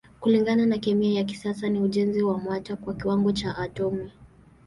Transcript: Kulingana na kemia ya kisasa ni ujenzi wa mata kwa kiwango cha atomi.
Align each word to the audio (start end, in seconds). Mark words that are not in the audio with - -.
Kulingana 0.19 0.65
na 0.65 0.77
kemia 0.77 1.13
ya 1.17 1.23
kisasa 1.23 1.69
ni 1.69 1.79
ujenzi 1.79 2.23
wa 2.23 2.37
mata 2.37 2.75
kwa 2.75 2.93
kiwango 2.93 3.31
cha 3.31 3.57
atomi. 3.57 4.11